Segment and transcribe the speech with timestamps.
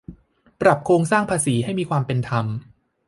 [0.61, 2.45] ปรับโครงสร้างภาษีให้มีความเป็นธรรม